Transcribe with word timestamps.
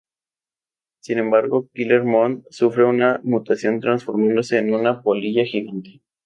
Sin 1.01 1.19
embargo, 1.19 1.69
Killer 1.75 2.03
Moth 2.03 2.41
sufre 2.49 2.85
una 2.85 3.21
mutación, 3.23 3.79
transformándose 3.79 4.57
en 4.57 4.73
una 4.73 5.03
polilla 5.03 5.45
gigante. 5.45 6.01